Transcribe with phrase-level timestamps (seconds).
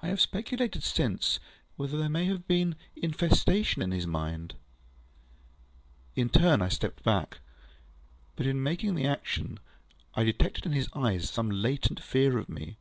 [0.00, 1.40] I have speculated since,
[1.76, 4.54] whether there may have been infection in his mind.
[6.14, 7.40] In my turn, I stepped back.
[8.34, 9.60] But in making the action,
[10.14, 12.78] I detected in his eyes some latent fear of me.